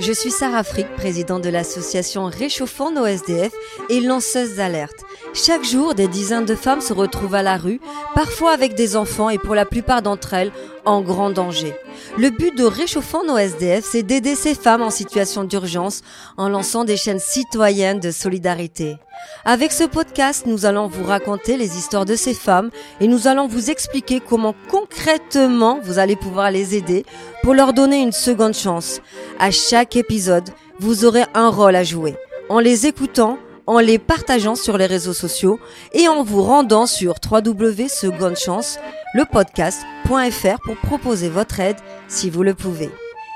Je 0.00 0.12
suis 0.12 0.30
Sarah 0.30 0.62
Frick, 0.62 0.86
présidente 0.94 1.42
de 1.42 1.48
l'association 1.48 2.26
Réchauffant 2.26 2.92
nos 2.92 3.04
SDF 3.04 3.52
et 3.90 4.00
lanceuse 4.00 4.54
d'alerte. 4.54 5.04
Chaque 5.34 5.64
jour, 5.64 5.96
des 5.96 6.06
dizaines 6.06 6.44
de 6.44 6.54
femmes 6.54 6.80
se 6.80 6.92
retrouvent 6.92 7.34
à 7.34 7.42
la 7.42 7.56
rue, 7.56 7.80
parfois 8.14 8.52
avec 8.52 8.76
des 8.76 8.94
enfants 8.94 9.28
et 9.28 9.38
pour 9.38 9.56
la 9.56 9.64
plupart 9.64 10.02
d'entre 10.02 10.34
elles 10.34 10.52
en 10.84 11.02
grand 11.02 11.30
danger. 11.30 11.74
Le 12.16 12.30
but 12.30 12.56
de 12.56 12.62
Réchauffant 12.62 13.24
nos 13.24 13.38
SDF, 13.38 13.84
c'est 13.84 14.04
d'aider 14.04 14.36
ces 14.36 14.54
femmes 14.54 14.82
en 14.82 14.90
situation 14.90 15.42
d'urgence 15.42 16.02
en 16.36 16.48
lançant 16.48 16.84
des 16.84 16.96
chaînes 16.96 17.18
citoyennes 17.18 17.98
de 17.98 18.12
solidarité. 18.12 18.98
Avec 19.44 19.72
ce 19.72 19.84
podcast, 19.84 20.46
nous 20.46 20.66
allons 20.66 20.86
vous 20.86 21.04
raconter 21.04 21.56
les 21.56 21.76
histoires 21.76 22.04
de 22.04 22.16
ces 22.16 22.34
femmes 22.34 22.70
et 23.00 23.08
nous 23.08 23.26
allons 23.26 23.46
vous 23.46 23.70
expliquer 23.70 24.20
comment 24.20 24.54
concrètement 24.70 25.78
vous 25.82 25.98
allez 25.98 26.16
pouvoir 26.16 26.50
les 26.50 26.76
aider 26.76 27.04
pour 27.42 27.54
leur 27.54 27.72
donner 27.72 28.02
une 28.02 28.12
seconde 28.12 28.54
chance. 28.54 29.00
À 29.38 29.50
chaque 29.50 29.96
épisode, 29.96 30.50
vous 30.80 31.04
aurez 31.04 31.24
un 31.34 31.48
rôle 31.48 31.76
à 31.76 31.84
jouer. 31.84 32.16
En 32.48 32.58
les 32.60 32.86
écoutant, 32.86 33.38
en 33.66 33.80
les 33.80 33.98
partageant 33.98 34.54
sur 34.54 34.78
les 34.78 34.86
réseaux 34.86 35.12
sociaux 35.12 35.60
et 35.92 36.08
en 36.08 36.22
vous 36.22 36.42
rendant 36.42 36.86
sur 36.86 37.16
www.secondechance, 37.30 38.78
le 39.14 39.24
podcast.fr 39.24 40.60
pour 40.64 40.76
proposer 40.76 41.28
votre 41.28 41.60
aide 41.60 41.76
si 42.08 42.30
vous 42.30 42.42
le 42.42 42.54
pouvez. 42.54 42.90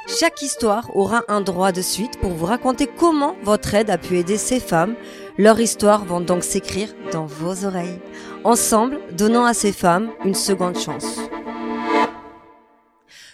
Chaque 0.09 0.43
histoire 0.43 0.95
aura 0.97 1.23
un 1.29 1.41
droit 1.43 1.71
de 1.71 1.81
suite 1.81 2.19
pour 2.21 2.31
vous 2.31 2.47
raconter 2.47 2.87
comment 2.87 3.37
votre 3.45 3.75
aide 3.75 3.89
a 3.89 3.99
pu 3.99 4.19
aider 4.19 4.37
ces 4.37 4.59
femmes. 4.59 4.95
Leurs 5.39 5.61
histoires 5.61 6.05
vont 6.05 6.21
donc 6.21 6.45
s'écrire 6.45 6.89
dans 7.11 7.25
vos 7.25 7.65
oreilles. 7.65 8.01
Ensemble, 8.45 9.01
donnant 9.17 9.47
à 9.47 9.55
ces 9.55 9.73
femmes 9.73 10.11
une 10.25 10.35
seconde 10.35 10.79
chance. 10.79 11.19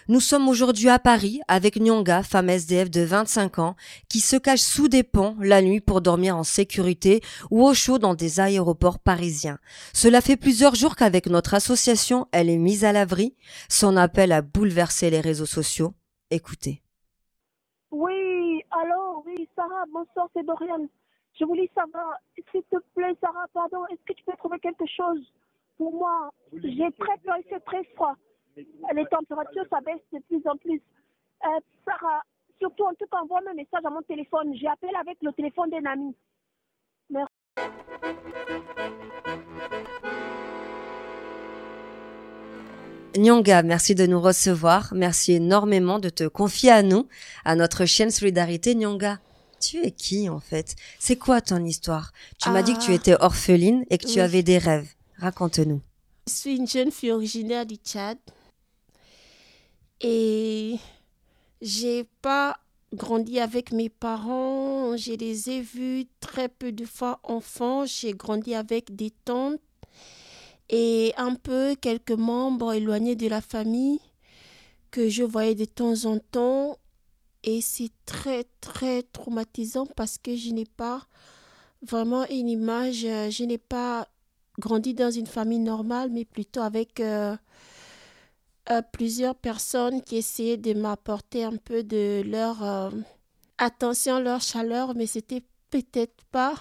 Nous 0.07 0.21
sommes 0.21 0.47
aujourd'hui 0.47 0.89
à 0.89 0.97
Paris 0.97 1.41
avec 1.47 1.75
Nyonga, 1.75 2.23
femme 2.23 2.49
SDF 2.49 2.89
de 2.89 3.01
25 3.01 3.59
ans, 3.59 3.75
qui 4.07 4.21
se 4.21 4.37
cache 4.37 4.61
sous 4.61 4.87
des 4.87 5.03
ponts 5.03 5.35
la 5.39 5.61
nuit 5.61 5.81
pour 5.81 6.01
dormir 6.01 6.35
en 6.37 6.43
sécurité 6.43 7.21
ou 7.51 7.63
au 7.63 7.73
chaud 7.73 7.99
dans 7.99 8.15
des 8.15 8.39
aéroports 8.39 8.99
parisiens. 8.99 9.59
Cela 9.93 10.21
fait 10.21 10.37
plusieurs 10.37 10.75
jours 10.75 10.95
qu'avec 10.95 11.27
notre 11.27 11.53
association, 11.53 12.27
elle 12.31 12.49
est 12.49 12.57
mise 12.57 12.85
à 12.85 12.93
l'abri. 12.93 13.35
Son 13.67 13.97
appel 13.97 14.31
a 14.31 14.41
bouleversé 14.41 15.09
les 15.09 15.21
réseaux 15.21 15.45
sociaux. 15.45 15.93
Écoutez. 16.31 16.81
Oui, 17.91 18.63
alors, 18.71 19.21
oui, 19.25 19.47
Sarah, 19.55 19.83
bonsoir, 19.91 20.27
c'est 20.33 20.45
Dorian. 20.45 20.87
Je 21.39 21.45
voulais 21.45 21.69
savoir, 21.73 22.15
s'il 22.35 22.63
te 22.63 22.75
plaît, 22.95 23.15
Sarah, 23.21 23.45
pardon, 23.53 23.85
est-ce 23.87 24.03
que 24.05 24.13
tu 24.13 24.23
peux 24.25 24.35
trouver 24.37 24.59
quelque 24.59 24.85
chose 24.85 25.21
pour 25.77 25.93
moi? 25.93 26.31
J'ai 26.53 26.91
très 26.99 27.17
peur, 27.23 27.37
il 27.37 27.49
fait 27.49 27.59
très 27.61 27.83
froid 27.95 28.15
les 28.93 29.05
températures, 29.05 29.65
ça 29.69 29.79
baisse 29.81 30.01
de 30.13 30.19
plus 30.27 30.41
en 30.49 30.55
plus. 30.57 30.81
Euh, 31.45 31.59
Sarah, 31.85 32.21
surtout 32.59 32.83
en 32.83 32.93
tout 32.93 33.05
cas, 33.11 33.17
envoie 33.21 33.39
un 33.49 33.53
message 33.53 33.81
à 33.83 33.89
mon 33.89 34.01
téléphone. 34.01 34.53
J'ai 34.55 34.67
appelé 34.67 34.91
avec 34.99 35.17
le 35.21 35.31
téléphone 35.33 35.69
d'un 35.69 35.85
ami. 35.85 36.15
Merci. 37.09 37.33
Nyonga, 43.17 43.63
merci 43.63 43.95
de 43.95 44.05
nous 44.05 44.21
recevoir. 44.21 44.93
Merci 44.93 45.33
énormément 45.33 45.99
de 45.99 46.09
te 46.09 46.27
confier 46.27 46.71
à 46.71 46.83
nous, 46.83 47.07
à 47.43 47.55
notre 47.55 47.85
chaîne 47.85 48.11
Solidarité. 48.11 48.75
Nyonga, 48.75 49.17
tu 49.59 49.77
es 49.85 49.91
qui 49.91 50.29
en 50.29 50.39
fait? 50.39 50.75
C'est 50.99 51.17
quoi 51.17 51.41
ton 51.41 51.63
histoire? 51.63 52.11
Tu 52.41 52.49
m'as 52.49 52.63
dit 52.63 52.73
que 52.73 52.79
tu 52.83 52.91
Ah. 52.91 52.95
étais 52.95 53.15
orpheline 53.19 53.85
et 53.89 53.97
que 53.97 54.05
tu 54.07 54.13
Oui. 54.15 54.19
avais 54.21 54.43
des 54.43 54.57
rêves. 54.57 54.89
Raconte-nous. 55.17 55.81
Je 56.27 56.33
suis 56.33 56.55
une 56.57 56.67
jeune 56.67 56.91
fille 56.91 57.11
originaire 57.11 57.65
du 57.65 57.75
Tchad 57.75 58.17
et 60.01 60.75
j'ai 61.61 62.05
pas 62.21 62.57
grandi 62.93 63.39
avec 63.39 63.71
mes 63.71 63.89
parents. 63.89 64.95
Je 64.97 65.13
les 65.13 65.49
ai 65.49 65.61
vus 65.61 66.05
très 66.19 66.47
peu 66.49 66.71
de 66.71 66.85
fois 66.85 67.19
enfants. 67.23 67.85
J'ai 67.85 68.13
grandi 68.13 68.53
avec 68.55 68.95
des 68.95 69.11
tantes 69.25 69.59
et 70.69 71.13
un 71.17 71.35
peu 71.35 71.75
quelques 71.79 72.11
membres 72.11 72.73
éloignés 72.73 73.15
de 73.15 73.27
la 73.27 73.41
famille 73.41 73.99
que 74.91 75.09
je 75.09 75.23
voyais 75.23 75.55
de 75.55 75.65
temps 75.65 76.05
en 76.05 76.19
temps. 76.19 76.77
Et 77.49 77.61
c'est 77.61 77.89
très, 78.05 78.45
très 78.61 79.01
traumatisant 79.01 79.87
parce 79.95 80.19
que 80.19 80.35
je 80.35 80.51
n'ai 80.51 80.65
pas 80.65 81.01
vraiment 81.81 82.27
une 82.29 82.47
image, 82.47 83.05
euh, 83.05 83.31
je 83.31 83.43
n'ai 83.43 83.57
pas 83.57 84.07
grandi 84.59 84.93
dans 84.93 85.09
une 85.09 85.25
famille 85.25 85.57
normale, 85.57 86.11
mais 86.11 86.25
plutôt 86.25 86.61
avec 86.61 86.99
euh, 86.99 87.35
euh, 88.69 88.81
plusieurs 88.93 89.33
personnes 89.33 90.03
qui 90.03 90.17
essayaient 90.17 90.57
de 90.57 90.73
m'apporter 90.73 91.43
un 91.43 91.57
peu 91.57 91.81
de 91.81 92.21
leur 92.23 92.63
euh, 92.63 92.91
attention, 93.57 94.19
leur 94.19 94.41
chaleur, 94.41 94.93
mais 94.93 95.07
c'était 95.07 95.41
peut-être 95.71 96.23
pas. 96.31 96.53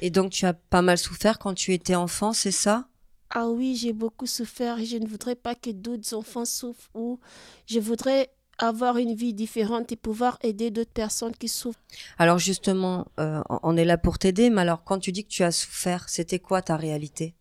Et 0.00 0.10
donc 0.10 0.32
tu 0.32 0.46
as 0.46 0.54
pas 0.54 0.82
mal 0.82 0.98
souffert 0.98 1.38
quand 1.38 1.54
tu 1.54 1.72
étais 1.72 1.94
enfant, 1.94 2.32
c'est 2.32 2.50
ça? 2.50 2.88
Ah 3.30 3.48
oui, 3.48 3.76
j'ai 3.76 3.92
beaucoup 3.92 4.26
souffert 4.26 4.80
et 4.80 4.84
je 4.84 4.96
ne 4.96 5.06
voudrais 5.06 5.36
pas 5.36 5.54
que 5.54 5.70
d'autres 5.70 6.14
enfants 6.14 6.44
souffrent 6.44 6.90
ou 6.94 7.20
je 7.66 7.78
voudrais 7.78 8.33
avoir 8.58 8.98
une 8.98 9.14
vie 9.14 9.34
différente 9.34 9.92
et 9.92 9.96
pouvoir 9.96 10.38
aider 10.42 10.70
d'autres 10.70 10.92
personnes 10.92 11.34
qui 11.34 11.48
souffrent. 11.48 11.80
Alors 12.18 12.38
justement, 12.38 13.06
euh, 13.18 13.42
on 13.62 13.76
est 13.76 13.84
là 13.84 13.98
pour 13.98 14.18
t'aider, 14.18 14.50
mais 14.50 14.62
alors 14.62 14.84
quand 14.84 14.98
tu 14.98 15.12
dis 15.12 15.24
que 15.24 15.30
tu 15.30 15.42
as 15.42 15.52
souffert, 15.52 16.08
c'était 16.08 16.38
quoi 16.38 16.62
ta 16.62 16.76
réalité? 16.76 17.34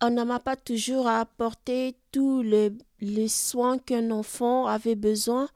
On 0.00 0.10
ne 0.10 0.22
m'a 0.22 0.40
pas 0.40 0.56
toujours 0.56 1.08
apporté 1.08 1.96
tous 2.12 2.42
les, 2.42 2.72
les 3.00 3.28
soins 3.28 3.78
qu'un 3.78 4.10
enfant 4.10 4.66
avait 4.66 4.96
besoin. 4.96 5.48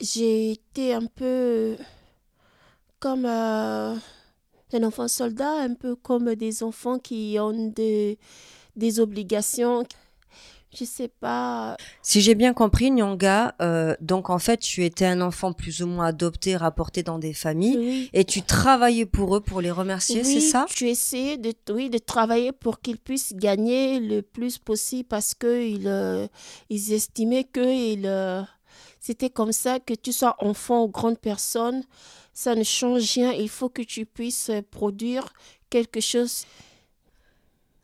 J'ai 0.00 0.52
été 0.52 0.94
un 0.94 1.06
peu 1.06 1.76
comme 3.00 3.24
euh, 3.26 3.96
un 4.72 4.82
enfant 4.84 5.08
soldat, 5.08 5.52
un 5.62 5.74
peu 5.74 5.96
comme 5.96 6.34
des 6.36 6.62
enfants 6.62 6.98
qui 6.98 7.36
ont 7.40 7.70
des, 7.70 8.18
des 8.76 9.00
obligations. 9.00 9.84
Je 10.74 10.84
sais 10.84 11.08
pas. 11.08 11.76
Si 12.00 12.22
j'ai 12.22 12.34
bien 12.34 12.54
compris, 12.54 12.90
Nyonga, 12.90 13.54
euh, 13.60 13.94
donc 14.00 14.30
en 14.30 14.38
fait 14.38 14.56
tu 14.58 14.84
étais 14.84 15.04
un 15.04 15.20
enfant 15.20 15.52
plus 15.52 15.82
ou 15.82 15.86
moins 15.86 16.06
adopté, 16.06 16.56
rapporté 16.56 17.02
dans 17.02 17.18
des 17.18 17.34
familles, 17.34 17.76
Oui, 17.76 18.10
et 18.14 18.24
tu 18.24 18.42
travaillais 18.42 19.04
pour 19.04 19.36
eux 19.36 19.40
pour 19.40 19.60
les 19.60 19.70
remercier, 19.70 20.24
c'est 20.24 20.36
oui, 20.36 20.40
ça? 20.40 20.66
Tu 20.68 20.88
essayais 20.88 21.36
de, 21.36 21.52
oui, 21.70 21.90
de 21.90 21.98
travailler 21.98 22.52
pour 22.52 22.80
qu'ils 22.80 22.98
puissent 22.98 23.34
gagner 23.34 24.00
le 24.00 24.22
plus 24.22 24.56
possible 24.58 25.08
parce 25.08 25.34
qu'ils 25.34 25.86
euh, 25.86 26.26
ils 26.70 26.92
estimaient 26.94 27.44
que 27.44 27.60
ils, 27.60 28.06
euh, 28.06 28.42
c'était 29.00 29.30
comme 29.30 29.52
ça 29.52 29.78
que 29.80 29.94
tu 29.94 30.12
sois 30.12 30.36
enfant 30.38 30.84
ou 30.84 30.88
grande 30.88 31.18
personne. 31.18 31.82
Ça 32.32 32.54
ne 32.54 32.62
change 32.62 33.12
rien. 33.12 33.32
Il 33.32 33.48
faut 33.50 33.68
que 33.68 33.82
tu 33.82 34.06
puisses 34.06 34.48
euh, 34.48 34.62
produire 34.70 35.28
quelque 35.68 36.00
chose. 36.00 36.44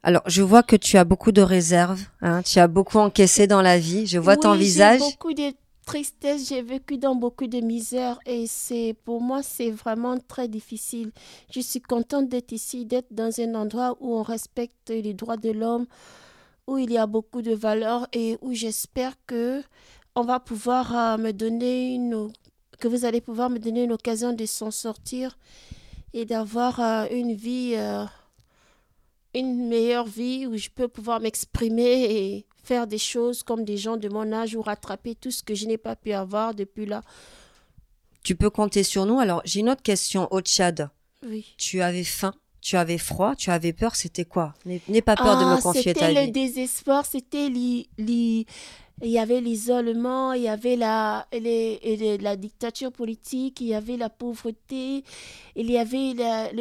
Alors 0.02 0.22
je 0.26 0.42
vois 0.42 0.62
que 0.62 0.76
tu 0.76 0.96
as 0.96 1.04
beaucoup 1.04 1.32
de 1.32 1.42
réserves, 1.42 2.02
hein, 2.22 2.42
tu 2.42 2.58
as 2.58 2.68
beaucoup 2.68 2.98
encaissé 2.98 3.46
dans 3.46 3.62
la 3.62 3.78
vie, 3.78 4.06
je 4.06 4.18
vois 4.18 4.36
ton 4.36 4.54
visage. 4.54 5.00
J'ai 5.00 5.10
beaucoup 5.10 5.34
de 5.34 5.52
tristesse, 5.84 6.48
j'ai 6.48 6.62
vécu 6.62 6.98
dans 6.98 7.14
beaucoup 7.14 7.46
de 7.46 7.60
misère 7.60 8.18
et 8.26 8.46
c'est 8.46 8.94
pour 9.04 9.20
moi 9.20 9.42
c'est 9.42 9.70
vraiment 9.70 10.16
très 10.18 10.46
difficile. 10.46 11.10
Je 11.50 11.60
suis 11.60 11.80
contente 11.80 12.28
d'être 12.28 12.52
ici, 12.52 12.84
d'être 12.84 13.12
dans 13.12 13.40
un 13.40 13.54
endroit 13.54 13.96
où 14.00 14.14
on 14.14 14.22
respecte 14.22 14.90
les 14.90 15.14
droits 15.14 15.36
de 15.36 15.50
l'homme, 15.50 15.86
où 16.66 16.78
il 16.78 16.92
y 16.92 16.98
a 16.98 17.06
beaucoup 17.06 17.42
de 17.42 17.54
valeurs 17.54 18.06
et 18.12 18.38
où 18.40 18.52
j'espère 18.52 19.14
que 19.26 19.62
on 20.14 20.22
va 20.22 20.40
pouvoir 20.40 20.96
euh, 20.96 21.16
me 21.16 21.32
donner 21.32 21.94
une 21.94 22.30
que 22.78 22.86
vous 22.88 23.04
allez 23.04 23.20
pouvoir 23.20 23.50
me 23.50 23.58
donner 23.58 23.84
une 23.84 23.92
occasion 23.92 24.32
de 24.32 24.46
s'en 24.46 24.70
sortir 24.70 25.36
et 26.12 26.24
d'avoir 26.24 26.80
euh, 26.80 27.06
une 27.10 27.34
vie 27.34 27.74
euh, 27.76 28.04
une 29.34 29.68
meilleure 29.68 30.06
vie 30.06 30.46
où 30.46 30.56
je 30.56 30.68
peux 30.68 30.88
pouvoir 30.88 31.20
m'exprimer 31.20 32.04
et 32.10 32.46
faire 32.64 32.86
des 32.86 32.98
choses 32.98 33.42
comme 33.42 33.64
des 33.64 33.76
gens 33.76 33.96
de 33.96 34.08
mon 34.08 34.32
âge 34.32 34.54
ou 34.54 34.62
rattraper 34.62 35.14
tout 35.14 35.30
ce 35.30 35.42
que 35.42 35.54
je 35.54 35.66
n'ai 35.66 35.78
pas 35.78 35.96
pu 35.96 36.12
avoir 36.12 36.54
depuis 36.54 36.86
là. 36.86 37.02
Tu 38.24 38.34
peux 38.34 38.50
compter 38.50 38.82
sur 38.82 39.06
nous. 39.06 39.18
Alors 39.20 39.42
j'ai 39.44 39.60
une 39.60 39.70
autre 39.70 39.82
question 39.82 40.28
au 40.32 40.40
Tchad. 40.40 40.90
Oui. 41.26 41.46
Tu 41.56 41.80
avais 41.80 42.04
faim, 42.04 42.34
tu 42.60 42.76
avais 42.76 42.98
froid, 42.98 43.34
tu 43.36 43.50
avais 43.50 43.72
peur, 43.72 43.96
c'était 43.96 44.24
quoi? 44.24 44.54
N'aie 44.66 45.02
pas 45.02 45.16
peur 45.16 45.38
de 45.38 45.44
me 45.44 45.54
Ah, 45.56 45.60
confier 45.62 45.94
ta 45.94 46.00
C'était 46.08 46.14
le 46.20 46.26
vie. 46.26 46.32
désespoir, 46.32 47.04
c'était 47.06 47.48
li- 47.48 47.88
li- 47.98 48.46
il 49.02 49.10
y 49.10 49.18
avait 49.18 49.40
l'isolement, 49.40 50.32
il 50.32 50.42
y 50.42 50.48
avait 50.48 50.76
la, 50.76 51.26
les- 51.32 51.78
les- 51.82 52.18
la 52.18 52.36
dictature 52.36 52.92
politique, 52.92 53.60
il 53.60 53.68
y 53.68 53.74
avait 53.74 53.96
la 53.96 54.10
pauvreté, 54.10 55.04
il 55.56 55.70
y 55.70 55.78
avait 55.78 56.14
la- 56.14 56.52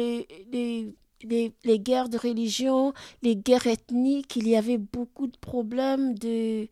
les, 1.22 1.52
les 1.64 1.78
guerres 1.78 2.08
de 2.08 2.18
religion, 2.18 2.92
les 3.22 3.36
guerres 3.36 3.66
ethniques, 3.66 4.36
il 4.36 4.48
y 4.48 4.56
avait 4.56 4.78
beaucoup 4.78 5.26
de 5.26 5.36
problèmes 5.38 6.14
de... 6.18 6.68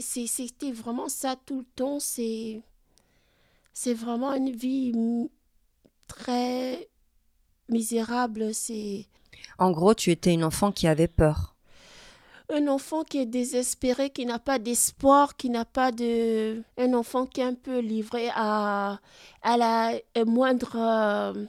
C'était 0.00 0.72
vraiment 0.72 1.08
ça 1.08 1.34
tout 1.44 1.58
le 1.58 1.66
temps, 1.74 1.98
c'est 1.98 2.62
c'est 3.72 3.94
vraiment 3.94 4.32
une 4.34 4.50
vie 4.50 4.92
très 6.06 6.88
misérable, 7.68 8.54
c'est... 8.54 9.06
En 9.58 9.70
gros, 9.72 9.94
tu 9.94 10.10
étais 10.10 10.32
une 10.34 10.44
enfant 10.44 10.72
qui 10.72 10.86
avait 10.86 11.08
peur. 11.08 11.56
un 12.50 12.68
enfant 12.68 13.02
qui 13.02 13.18
est 13.18 13.26
désespéré, 13.26 14.10
qui 14.10 14.26
n'a 14.26 14.38
pas 14.38 14.58
d'espoir, 14.58 15.36
qui 15.36 15.50
n'a 15.50 15.64
pas 15.64 15.90
de... 15.90 16.62
Un 16.76 16.92
enfant 16.94 17.26
qui 17.26 17.40
est 17.40 17.44
un 17.44 17.54
peu 17.54 17.78
livré 17.80 18.28
à, 18.34 19.00
à 19.42 19.56
la 19.56 19.92
moindre... 20.26 20.76
Euh, 20.76 21.46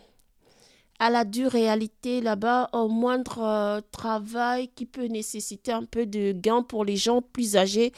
à 0.99 1.09
la 1.09 1.25
dure 1.25 1.51
réalité 1.51 2.21
là-bas, 2.21 2.69
au 2.71 2.87
moindre 2.87 3.39
euh, 3.41 3.81
travail 3.91 4.69
qui 4.75 4.85
peut 4.85 5.05
nécessiter 5.05 5.71
un 5.71 5.83
peu 5.83 6.05
de 6.05 6.31
gain 6.31 6.61
pour 6.61 6.85
les 6.85 6.95
gens 6.95 7.21
plus 7.21 7.57
âgés 7.57 7.91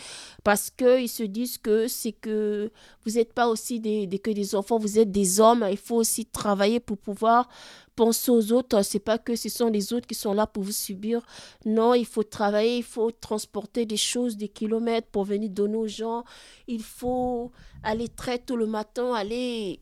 parce 0.44 0.69
qu'ils 0.71 1.09
se 1.09 1.24
disent 1.24 1.57
que 1.57 1.88
c'est 1.88 2.13
que 2.13 2.71
vous 3.06 3.13
n'êtes 3.13 3.33
pas 3.33 3.47
aussi 3.47 3.80
des, 3.80 4.07
que 4.19 4.31
des 4.31 4.56
enfants, 4.56 4.80
vous 4.80 4.97
êtes 4.97 5.12
des 5.12 5.39
hommes, 5.39 5.68
il 5.69 5.77
faut 5.77 5.97
aussi 5.97 6.25
travailler 6.25 6.80
pour 6.80 6.97
pouvoir 6.97 7.50
penser 7.95 8.31
aux 8.31 8.51
autres. 8.51 8.81
C'est 8.81 9.00
pas 9.00 9.18
que 9.18 9.36
ce 9.36 9.50
sont 9.50 9.69
les 9.69 9.94
autres 9.94 10.07
qui 10.07 10.15
sont 10.15 10.33
là 10.33 10.47
pour 10.47 10.63
vous 10.63 10.71
subir. 10.71 11.21
Non, 11.65 11.94
il 11.94 12.06
faut 12.06 12.24
travailler, 12.24 12.77
il 12.77 12.83
faut 12.83 13.12
transporter 13.12 13.86
des 13.86 13.97
choses, 13.97 14.38
des 14.38 14.50
kilomètres 14.50 15.07
pour 15.12 15.25
venir 15.25 15.50
donner 15.50 15.77
aux 15.77 15.88
gens. 15.88 16.24
Il 16.68 16.83
faut 16.83 17.51
aller 17.83 18.07
très 18.07 18.39
tôt 18.39 18.56
le 18.56 18.68
matin, 18.68 19.13
aller 19.13 19.80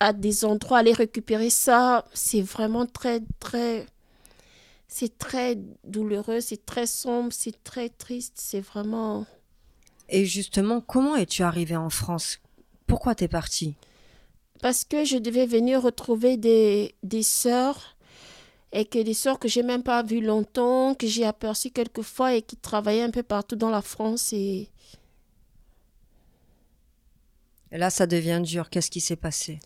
à 0.00 0.12
des 0.12 0.44
endroits, 0.44 0.78
aller 0.78 0.92
récupérer 0.92 1.50
ça, 1.50 2.04
c'est 2.12 2.40
vraiment 2.40 2.86
très, 2.86 3.20
très, 3.38 3.86
c'est 4.88 5.18
très 5.18 5.58
douloureux, 5.84 6.40
c'est 6.40 6.64
très 6.64 6.86
sombre, 6.86 7.32
c'est 7.32 7.62
très 7.64 7.88
triste, 7.88 8.34
c'est 8.36 8.60
vraiment. 8.60 9.26
Et 10.08 10.24
justement, 10.26 10.80
comment 10.80 11.16
es-tu 11.16 11.42
arrivée 11.42 11.76
en 11.76 11.90
France? 11.90 12.40
Pourquoi 12.86 13.14
t'es 13.14 13.28
partie? 13.28 13.74
Parce 14.60 14.84
que 14.84 15.04
je 15.04 15.16
devais 15.16 15.46
venir 15.46 15.82
retrouver 15.82 16.36
des, 16.36 16.94
des 17.02 17.22
sœurs 17.22 17.96
et 18.72 18.84
que 18.84 18.98
des 19.02 19.14
sœurs 19.14 19.38
que 19.38 19.48
j'ai 19.48 19.62
même 19.62 19.82
pas 19.82 20.02
vues 20.02 20.20
longtemps, 20.20 20.94
que 20.94 21.06
j'ai 21.06 21.24
aperçues 21.24 21.70
quelques 21.70 22.02
fois 22.02 22.34
et 22.34 22.42
qui 22.42 22.56
travaillaient 22.56 23.02
un 23.02 23.10
peu 23.10 23.22
partout 23.22 23.56
dans 23.56 23.70
la 23.70 23.82
France 23.82 24.32
et 24.32 24.68
là, 27.78 27.90
ça 27.90 28.06
devient 28.06 28.40
dur. 28.42 28.70
Qu'est-ce 28.70 28.90
qui 28.90 29.00
s'est 29.00 29.16
passé? 29.16 29.58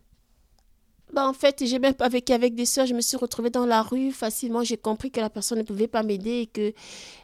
Bah, 1.13 1.27
en 1.27 1.33
fait, 1.33 1.65
j'ai 1.65 1.79
même 1.79 1.95
vécu 2.11 2.33
avec 2.33 2.55
des 2.55 2.67
soeurs. 2.67 2.87
Je 2.87 2.95
me 2.95 3.01
suis 3.01 3.17
retrouvée 3.17 3.51
dans 3.51 3.67
la 3.67 3.83
rue 3.83 4.13
facilement. 4.13 4.63
J'ai 4.63 4.77
compris 4.77 5.11
que 5.11 5.21
la 5.21 5.31
personne 5.31 5.59
ne 5.59 5.63
pouvait 5.63 5.89
pas 5.89 6.03
m'aider 6.03 6.41
et 6.41 6.47
que 6.47 6.73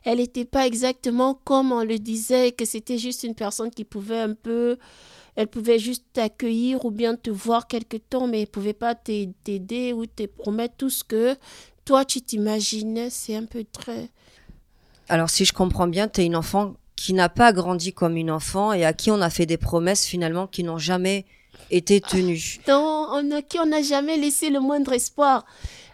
elle 0.05 0.19
n'était 0.19 0.45
pas 0.45 0.67
exactement 0.67 1.39
comme 1.45 1.73
on 1.73 1.85
le 1.85 1.99
disait, 1.99 2.53
que 2.53 2.65
c'était 2.65 2.99
juste 2.99 3.25
une 3.25 3.35
personne 3.35 3.71
qui 3.71 3.85
pouvait 3.85 4.21
un 4.21 4.35
peu, 4.35 4.79
elle 5.37 5.49
pouvait 5.49 5.79
juste 5.79 6.05
t'accueillir 6.13 6.85
ou 6.85 6.91
bien 6.91 7.15
te 7.15 7.31
voir 7.31 7.67
quelque 7.67 7.97
temps, 7.99 8.27
mais 8.27 8.43
elle 8.43 8.47
pouvait 8.47 8.73
pas 8.73 8.95
t'aider 8.95 9.93
ou 9.93 10.07
te 10.07 10.27
promettre 10.27 10.77
tout 10.77 10.91
ce 10.91 11.05
que 11.05 11.37
toi 11.85 12.05
tu 12.05 12.23
t'imaginais. 12.23 13.11
C'est 13.11 13.37
un 13.37 13.45
peu 13.45 13.65
très. 13.71 14.09
Alors, 15.09 15.29
si 15.29 15.45
je 15.45 15.53
comprends 15.53 15.89
bien, 15.89 16.09
tu 16.09 16.23
es 16.23 16.27
une 16.27 16.37
enfant 16.37 16.75
qui 16.97 17.13
n'a 17.13 17.29
pas 17.29 17.53
grandi 17.53 17.93
comme 17.93 18.17
une 18.17 18.31
enfant 18.31 18.73
et 18.73 18.85
à 18.85 18.95
qui 18.95 19.11
on 19.11 19.21
a 19.21 19.29
fait 19.29 19.47
des 19.47 19.59
promesses 19.59 20.07
finalement 20.07 20.47
qui 20.47 20.65
n'ont 20.65 20.79
jamais 20.79 21.27
été 21.71 22.01
tenu. 22.01 22.61
Non, 22.69 23.09
on 23.11 23.31
a, 23.31 23.43
qui 23.43 23.59
on 23.59 23.67
n'a 23.67 23.83
jamais 23.83 24.17
laissé 24.17 24.51
le 24.51 24.61
moindre 24.61 24.93
espoir, 24.93 25.45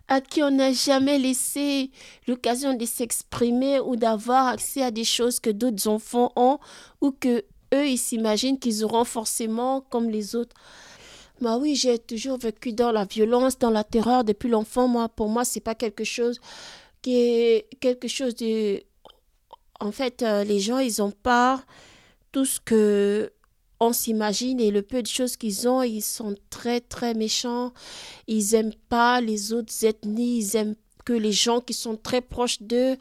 à 0.09 0.21
qui 0.21 0.43
on 0.43 0.51
n'a 0.51 0.73
jamais 0.73 1.19
laissé 1.19 1.91
l'occasion 2.27 2.75
de 2.75 2.85
s'exprimer 2.85 3.81
ou 3.81 3.97
d'avoir 3.97 4.49
accès 4.49 4.83
à 4.83 4.91
des 4.91 5.05
choses 5.05 5.41
que 5.41 5.51
d'autres 5.51 5.89
enfants 5.89 6.33
ont 6.37 6.59
ou 7.01 7.13
que 7.13 7.45
eux 7.73 7.89
ils 7.89 7.99
s'imaginent 7.99 8.59
qu'ils 8.59 8.85
auront 8.85 9.05
forcément 9.05 9.81
comme 9.81 10.11
les 10.11 10.35
autres. 10.35 10.57
Bah 11.41 11.57
oui, 11.57 11.75
j'ai 11.75 11.99
toujours 11.99 12.37
vécu 12.37 12.73
dans 12.73 12.93
la 12.93 13.05
violence, 13.05 13.59
dans 13.59 13.71
la 13.71 13.85
terreur 13.85 14.25
depuis 14.25 14.51
l'enfant. 14.51 14.89
Moi, 14.89 15.09
pour 15.09 15.29
moi, 15.29 15.45
c'est 15.45 15.61
pas 15.61 15.75
quelque 15.75 16.05
chose 16.05 16.39
qui 17.01 17.17
est 17.17 17.67
quelque 17.81 18.09
chose 18.09 18.35
de. 18.35 18.83
En 19.81 19.93
fait, 19.93 20.23
euh, 20.23 20.45
les 20.45 20.61
gens, 20.61 20.79
ils 20.79 21.01
ont 21.01 21.13
pas 21.13 21.63
tout 22.33 22.45
ce 22.45 22.61
que 22.61 23.33
on 23.81 23.95
s'imagine 23.95 24.61
et 24.61 24.71
le 24.71 24.83
peu 24.83 25.03
de 25.03 25.07
choses 25.07 25.37
qu'ils 25.37 25.67
ont, 25.67 25.83
ils 25.83 26.03
sont 26.03 26.35
très 26.51 26.81
très 26.81 27.15
méchants. 27.15 27.73
Ils 28.29 28.55
aiment 28.55 28.75
pas 28.91 29.23
les 29.23 29.55
autres 29.55 29.85
ethnies, 29.85 30.39
ils 30.39 30.57
aiment 30.57 30.77
que 31.07 31.15
les 31.15 31.33
gens 31.33 31.61
qui 31.61 31.73
sont 31.73 31.97
très 31.97 32.21
proches 32.21 32.61
d'eux. 32.61 32.97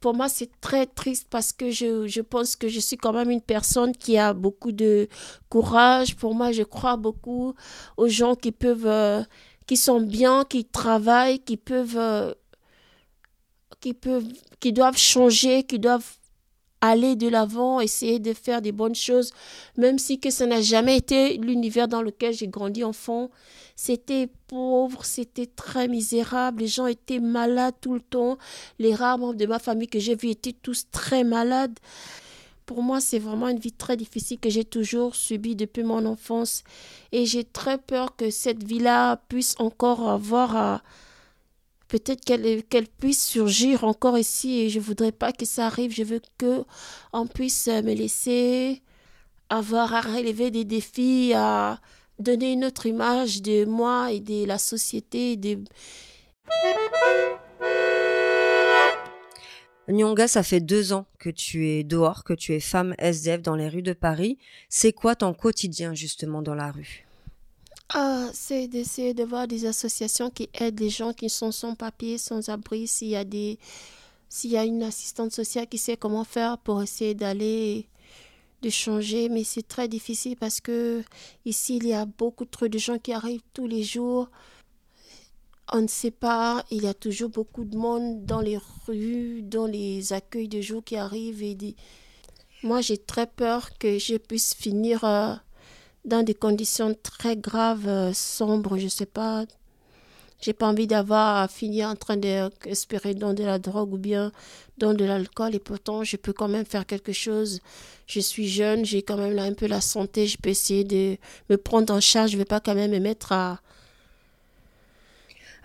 Pour 0.00 0.14
moi, 0.14 0.28
c'est 0.28 0.50
très 0.60 0.84
triste 0.84 1.28
parce 1.30 1.52
que 1.52 1.70
je, 1.70 2.06
je, 2.08 2.20
pense 2.20 2.56
que 2.56 2.68
je 2.68 2.80
suis 2.80 2.96
quand 2.96 3.12
même 3.12 3.30
une 3.30 3.40
personne 3.40 3.92
qui 3.92 4.18
a 4.18 4.34
beaucoup 4.34 4.72
de 4.72 5.08
courage. 5.48 6.16
Pour 6.16 6.34
moi, 6.34 6.52
je 6.52 6.64
crois 6.64 6.96
beaucoup 6.96 7.54
aux 7.96 8.08
gens 8.08 8.34
qui 8.34 8.52
peuvent, 8.52 8.86
euh, 8.86 9.22
qui 9.66 9.76
sont 9.76 10.00
bien, 10.00 10.44
qui 10.44 10.64
travaillent, 10.66 11.38
qui 11.38 11.56
peuvent, 11.56 11.96
euh, 11.96 12.34
qui 13.80 13.94
peuvent, 13.94 14.26
qui 14.60 14.72
doivent 14.72 14.98
changer, 14.98 15.62
qui 15.62 15.78
doivent 15.78 16.16
aller 16.90 17.16
de 17.16 17.28
l'avant, 17.28 17.80
essayer 17.80 18.18
de 18.18 18.32
faire 18.32 18.62
des 18.62 18.72
bonnes 18.72 18.94
choses, 18.94 19.32
même 19.76 19.98
si 19.98 20.18
que 20.18 20.30
ça 20.30 20.46
n'a 20.46 20.60
jamais 20.60 20.96
été 20.96 21.36
l'univers 21.38 21.88
dans 21.88 22.02
lequel 22.02 22.34
j'ai 22.34 22.48
grandi 22.48 22.84
enfant. 22.84 23.30
C'était 23.76 24.28
pauvre, 24.46 25.04
c'était 25.04 25.46
très 25.46 25.88
misérable, 25.88 26.62
les 26.62 26.68
gens 26.68 26.86
étaient 26.86 27.18
malades 27.18 27.74
tout 27.80 27.94
le 27.94 28.00
temps. 28.00 28.38
Les 28.78 28.94
rares 28.94 29.18
membres 29.18 29.34
de 29.34 29.46
ma 29.46 29.58
famille 29.58 29.88
que 29.88 29.98
j'ai 29.98 30.14
vus 30.14 30.30
étaient 30.30 30.52
tous 30.52 30.86
très 30.90 31.24
malades. 31.24 31.78
Pour 32.66 32.82
moi, 32.82 33.00
c'est 33.00 33.18
vraiment 33.18 33.48
une 33.48 33.58
vie 33.58 33.72
très 33.72 33.96
difficile 33.96 34.38
que 34.38 34.48
j'ai 34.48 34.64
toujours 34.64 35.14
subie 35.14 35.54
depuis 35.54 35.82
mon 35.82 36.06
enfance. 36.06 36.64
Et 37.12 37.26
j'ai 37.26 37.44
très 37.44 37.76
peur 37.76 38.16
que 38.16 38.30
cette 38.30 38.64
vie-là 38.64 39.16
puisse 39.28 39.54
encore 39.58 40.08
avoir 40.08 40.56
à, 40.56 40.82
peut-être 41.94 42.24
qu'elle 42.24 42.88
puisse 42.88 43.24
surgir 43.24 43.84
encore 43.84 44.18
ici 44.18 44.62
et 44.62 44.68
je 44.68 44.80
voudrais 44.80 45.12
pas 45.12 45.30
que 45.30 45.44
ça 45.44 45.66
arrive. 45.66 45.94
Je 45.94 46.02
veux 46.02 46.20
que 46.38 46.64
on 47.12 47.28
puisse 47.28 47.68
me 47.68 47.94
laisser 47.94 48.82
avoir 49.48 49.94
à 49.94 50.00
relever 50.00 50.50
des 50.50 50.64
défis, 50.64 51.32
à 51.36 51.78
donner 52.18 52.54
une 52.54 52.64
autre 52.64 52.86
image 52.86 53.42
de 53.42 53.64
moi 53.64 54.10
et 54.10 54.18
de 54.18 54.44
la 54.44 54.58
société. 54.58 55.38
Nyonga, 59.86 60.26
ça 60.26 60.42
fait 60.42 60.60
deux 60.60 60.92
ans 60.92 61.06
que 61.20 61.30
tu 61.30 61.68
es 61.68 61.84
dehors, 61.84 62.24
que 62.24 62.34
tu 62.34 62.54
es 62.54 62.60
femme 62.60 62.96
SDF 62.98 63.40
dans 63.40 63.54
les 63.54 63.68
rues 63.68 63.82
de 63.82 63.92
Paris. 63.92 64.36
C'est 64.68 64.92
quoi 64.92 65.14
ton 65.14 65.32
quotidien 65.32 65.94
justement 65.94 66.42
dans 66.42 66.56
la 66.56 66.72
rue? 66.72 67.03
Ah, 67.90 68.28
c'est 68.32 68.66
d'essayer 68.68 69.14
de 69.14 69.24
voir 69.24 69.46
des 69.46 69.66
associations 69.66 70.30
qui 70.30 70.48
aident 70.54 70.80
les 70.80 70.90
gens 70.90 71.12
qui 71.12 71.28
sont 71.28 71.52
sans 71.52 71.74
papier, 71.74 72.18
sans 72.18 72.48
abri, 72.48 72.86
s'il 72.88 73.08
y 73.08 73.16
a 73.16 73.24
des 73.24 73.58
s'il 74.28 74.50
y 74.50 74.56
a 74.56 74.64
une 74.64 74.82
assistante 74.82 75.32
sociale 75.32 75.68
qui 75.68 75.78
sait 75.78 75.96
comment 75.96 76.24
faire 76.24 76.58
pour 76.58 76.82
essayer 76.82 77.14
d'aller 77.14 77.86
de 78.62 78.70
changer, 78.70 79.28
mais 79.28 79.44
c'est 79.44 79.68
très 79.68 79.86
difficile 79.88 80.36
parce 80.36 80.60
que 80.60 81.04
ici 81.44 81.76
il 81.76 81.86
y 81.86 81.92
a 81.92 82.06
beaucoup 82.06 82.46
trop 82.46 82.66
de 82.68 82.78
gens 82.78 82.98
qui 82.98 83.12
arrivent 83.12 83.42
tous 83.52 83.66
les 83.66 83.82
jours. 83.82 84.28
On 85.72 85.82
ne 85.82 85.86
sait 85.88 86.10
pas, 86.10 86.64
il 86.70 86.82
y 86.82 86.86
a 86.86 86.94
toujours 86.94 87.30
beaucoup 87.30 87.64
de 87.64 87.76
monde 87.76 88.24
dans 88.26 88.40
les 88.40 88.58
rues, 88.86 89.42
dans 89.42 89.66
les 89.66 90.12
accueils 90.12 90.48
de 90.48 90.60
jour 90.60 90.82
qui 90.84 90.96
arrivent 90.96 91.42
et 91.42 91.76
moi 92.62 92.80
j'ai 92.80 92.98
très 92.98 93.26
peur 93.26 93.76
que 93.78 93.98
je 93.98 94.16
puisse 94.16 94.54
finir 94.54 95.04
euh, 95.04 95.34
dans 96.04 96.22
des 96.22 96.34
conditions 96.34 96.94
très 97.02 97.36
graves, 97.36 97.88
euh, 97.88 98.12
sombres, 98.12 98.78
je 98.78 98.88
sais 98.88 99.06
pas. 99.06 99.44
J'ai 100.40 100.52
pas 100.52 100.66
envie 100.66 100.86
d'avoir 100.86 101.38
à 101.38 101.48
finir 101.48 101.88
en 101.88 101.96
train 101.96 102.18
d'espérer 102.18 103.14
dans 103.14 103.32
de 103.32 103.42
la 103.42 103.58
drogue 103.58 103.94
ou 103.94 103.96
bien 103.96 104.30
dans 104.76 104.92
de 104.92 105.04
l'alcool 105.04 105.54
et 105.54 105.58
pourtant 105.58 106.04
je 106.04 106.16
peux 106.16 106.34
quand 106.34 106.48
même 106.48 106.66
faire 106.66 106.84
quelque 106.84 107.12
chose. 107.12 107.60
Je 108.06 108.20
suis 108.20 108.48
jeune, 108.48 108.84
j'ai 108.84 109.00
quand 109.00 109.16
même 109.16 109.38
un 109.38 109.54
peu 109.54 109.66
la 109.66 109.80
santé, 109.80 110.26
je 110.26 110.36
peux 110.36 110.50
essayer 110.50 110.84
de 110.84 111.16
me 111.48 111.56
prendre 111.56 111.94
en 111.94 112.00
charge, 112.00 112.32
je 112.32 112.36
vais 112.36 112.44
pas 112.44 112.60
quand 112.60 112.74
même 112.74 112.90
me 112.90 112.98
mettre 112.98 113.32
à 113.32 113.60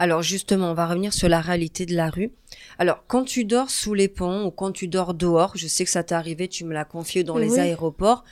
alors 0.01 0.21
justement, 0.21 0.71
on 0.71 0.73
va 0.73 0.87
revenir 0.87 1.11
sur 1.11 1.27
la 1.27 1.41
réalité 1.41 1.85
de 1.85 1.93
la 1.93 2.09
rue. 2.09 2.31
Alors, 2.77 3.03
quand 3.07 3.25
tu 3.25 3.43
dors 3.43 3.69
sous 3.69 3.93
les 3.93 4.07
ponts 4.07 4.45
ou 4.45 4.49
quand 4.49 4.71
tu 4.71 4.87
dors 4.87 5.13
dehors, 5.13 5.51
je 5.57 5.67
sais 5.67 5.83
que 5.83 5.91
ça 5.91 6.03
t'est 6.03 6.15
arrivé, 6.15 6.47
tu 6.47 6.63
me 6.63 6.73
l'as 6.73 6.85
confié 6.85 7.25
dans 7.25 7.37
les 7.37 7.59
aéroports, 7.59 8.23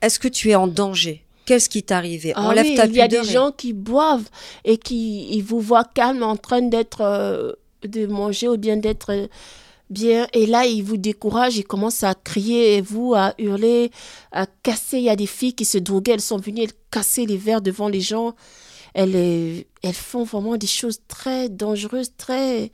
est-ce 0.00 0.18
que 0.18 0.28
tu 0.28 0.50
es 0.50 0.54
en 0.54 0.66
danger? 0.66 1.24
Qu'est-ce 1.46 1.68
qui 1.68 1.82
t'est 1.82 1.94
arrivé? 1.94 2.32
Ah 2.36 2.52
oui, 2.54 2.78
Il 2.84 2.94
y 2.94 3.00
a 3.00 3.08
des 3.08 3.24
gens 3.24 3.52
qui 3.52 3.72
boivent 3.72 4.28
et 4.64 4.76
qui 4.76 5.30
ils 5.30 5.42
vous 5.42 5.60
voient 5.60 5.84
calme 5.84 6.22
en 6.22 6.36
train 6.36 6.60
d'être 6.60 7.00
euh, 7.00 7.52
de 7.82 8.06
manger 8.06 8.48
ou 8.48 8.58
bien 8.58 8.76
d'être 8.76 9.12
euh, 9.12 9.26
bien 9.88 10.26
et 10.34 10.44
là 10.44 10.66
ils 10.66 10.82
vous 10.82 10.98
découragent, 10.98 11.56
ils 11.56 11.64
commencent 11.64 12.02
à 12.02 12.14
crier 12.14 12.76
et 12.76 12.80
vous 12.82 13.14
à 13.14 13.32
hurler, 13.38 13.90
à 14.30 14.46
casser. 14.62 14.98
Il 14.98 15.04
y 15.04 15.08
a 15.08 15.16
des 15.16 15.26
filles 15.26 15.54
qui 15.54 15.64
se 15.64 15.78
droguaient, 15.78 16.12
elles 16.12 16.20
sont 16.20 16.36
venues 16.36 16.68
casser 16.90 17.24
les 17.24 17.38
verres 17.38 17.62
devant 17.62 17.88
les 17.88 18.02
gens. 18.02 18.34
Elles, 18.92 19.64
elles 19.82 19.94
font 19.94 20.24
vraiment 20.24 20.56
des 20.56 20.66
choses 20.66 21.00
très 21.08 21.48
dangereuses, 21.48 22.12
très 22.18 22.72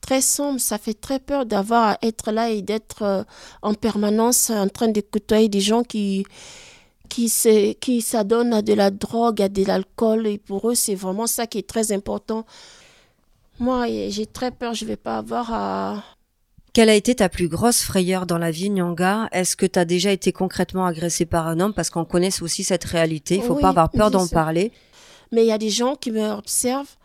très 0.00 0.20
sombre. 0.20 0.60
Ça 0.60 0.78
fait 0.78 0.94
très 0.94 1.18
peur 1.18 1.46
d'avoir 1.46 1.90
à 1.90 1.98
être 2.02 2.30
là 2.32 2.50
et 2.50 2.62
d'être 2.62 3.02
euh, 3.02 3.22
en 3.62 3.74
permanence 3.74 4.50
en 4.50 4.68
train 4.68 4.88
d'écouter 4.88 5.48
des 5.48 5.60
gens 5.60 5.82
qui 5.82 6.24
qui 7.08 7.32
qui 7.80 8.02
s'adonnent 8.02 8.52
à 8.52 8.62
de 8.62 8.74
la 8.74 8.90
drogue, 8.90 9.42
à 9.42 9.48
de 9.48 9.64
l'alcool 9.64 10.26
et 10.26 10.38
pour 10.38 10.70
eux 10.70 10.74
c'est 10.74 10.94
vraiment 10.94 11.26
ça 11.26 11.46
qui 11.46 11.58
est 11.58 11.68
très 11.68 11.92
important. 11.92 12.44
Moi 13.58 13.86
j'ai 14.08 14.26
très 14.26 14.50
peur, 14.50 14.74
je 14.74 14.84
vais 14.84 14.96
pas 14.96 15.18
avoir 15.18 15.52
à 15.52 16.04
Quelle 16.74 16.90
a 16.90 16.94
été 16.94 17.14
ta 17.14 17.28
plus 17.28 17.48
grosse 17.48 17.82
frayeur 17.82 18.26
dans 18.26 18.38
la 18.38 18.50
vie, 18.50 18.70
Nyanga 18.70 19.28
Est-ce 19.32 19.56
que 19.56 19.66
tu 19.66 19.78
as 19.78 19.84
déjà 19.84 20.12
été 20.12 20.32
concrètement 20.32 20.86
agressée 20.86 21.26
par 21.26 21.48
un 21.48 21.58
homme? 21.60 21.72
Parce 21.72 21.90
qu'on 21.90 22.04
connaît 22.04 22.42
aussi 22.42 22.62
cette 22.62 22.84
réalité, 22.84 23.36
il 23.36 23.42
faut 23.42 23.56
pas 23.56 23.70
avoir 23.70 23.90
peur 23.90 24.10
d'en 24.10 24.28
parler. 24.28 24.70
Mais 25.32 25.44
il 25.44 25.48
y 25.48 25.52
a 25.52 25.58
des 25.58 25.70
gens 25.70 25.94
qui 25.96 26.10
me 26.10 26.30
observent 26.30 26.96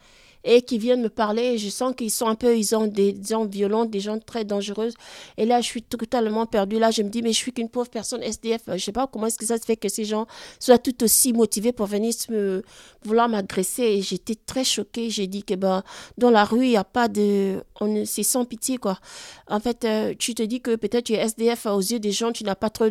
et 0.44 0.62
qui 0.62 0.78
viennent 0.78 1.02
me 1.02 1.10
parler. 1.10 1.58
Je 1.58 1.70
sens 1.70 1.94
qu'ils 1.96 2.12
sont 2.12 2.28
un 2.28 2.36
peu, 2.36 2.58
ils 2.58 2.76
ont 2.76 2.88
des 2.88 3.16
gens 3.28 3.46
violents, 3.46 3.86
des 3.86 4.00
gens 4.00 4.20
très 4.20 4.44
dangereux. 4.44 4.90
Et 5.38 5.46
là, 5.46 5.62
je 5.62 5.68
suis 5.68 5.82
totalement 5.82 6.46
perdue. 6.46 6.80
Là, 6.80 6.92
je 6.92 7.02
me 7.02 7.10
dis, 7.10 7.22
mais 7.22 7.32
je 7.32 7.38
suis 7.38 7.54
qu'une 7.54 7.70
pauvre 7.70 7.90
personne 7.90 8.22
SDF. 8.22 8.62
Je 8.68 8.78
sais 8.78 8.92
pas 8.92 9.08
comment 9.08 9.28
est-ce 9.28 9.38
que 9.38 9.46
ça 9.46 9.58
se 9.58 9.64
fait 9.64 9.78
que 9.78 9.90
ces 9.90 10.06
gens 10.06 10.28
soient 10.60 10.78
tout 10.78 11.04
aussi 11.04 11.34
motivés 11.34 11.72
pour 11.72 11.86
venir 11.86 12.14
me, 12.30 12.64
vouloir 13.04 13.30
m'agresser. 13.30 13.84
Et 13.84 14.02
j'étais 14.02 14.36
très 14.36 14.64
choquée. 14.64 15.10
J'ai 15.10 15.28
dit 15.28 15.44
que 15.44 15.54
ben, 15.56 15.84
dans 16.18 16.30
la 16.30 16.44
rue, 16.44 16.66
il 16.66 16.70
n'y 16.70 16.78
a 16.78 16.84
pas 16.84 17.08
de. 17.08 17.64
C'est 18.06 18.24
sans 18.24 18.46
pitié, 18.46 18.78
quoi. 18.78 19.00
En 19.48 19.60
fait, 19.60 19.86
euh, 19.86 20.14
tu 20.18 20.36
te 20.36 20.44
dis 20.44 20.62
que 20.62 20.76
peut-être 20.76 21.06
tu 21.06 21.14
es 21.14 21.18
SDF 21.18 21.66
aux 21.66 21.80
yeux 21.80 22.00
des 22.00 22.12
gens, 22.12 22.32
tu 22.32 22.44
n'as 22.44 22.56
pas 22.56 22.70
trop 22.70 22.90